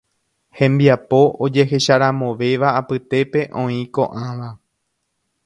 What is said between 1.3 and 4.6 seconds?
ojehecharamovéva apytépe oĩ ko'ãva